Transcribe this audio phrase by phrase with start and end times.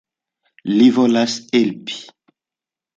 [0.71, 2.03] Li volas helpi.